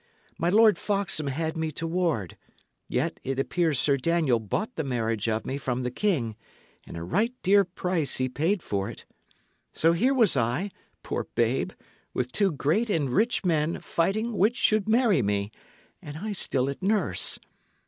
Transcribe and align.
My 0.39 0.49
Lord 0.49 0.79
Foxham 0.79 1.27
had 1.27 1.55
me 1.55 1.71
to 1.73 1.85
ward; 1.85 2.35
yet 2.87 3.19
it 3.23 3.37
appears 3.39 3.77
Sir 3.77 3.97
Daniel 3.97 4.39
bought 4.39 4.75
the 4.75 4.83
marriage 4.83 5.29
of 5.29 5.45
me 5.45 5.59
from 5.59 5.83
the 5.83 5.91
king, 5.91 6.35
and 6.87 6.97
a 6.97 7.03
right 7.03 7.35
dear 7.43 7.63
price 7.63 8.17
he 8.17 8.27
paid 8.27 8.63
for 8.63 8.89
it. 8.89 9.05
So 9.73 9.91
here 9.93 10.15
was 10.15 10.35
I, 10.35 10.71
poor 11.03 11.27
babe, 11.35 11.73
with 12.15 12.31
two 12.31 12.51
great 12.51 12.89
and 12.89 13.11
rich 13.11 13.45
men 13.45 13.79
fighting 13.79 14.33
which 14.35 14.55
should 14.57 14.89
marry 14.89 15.21
me, 15.21 15.51
and 16.01 16.17
I 16.17 16.31
still 16.31 16.67
at 16.67 16.81
nurse! 16.81 17.37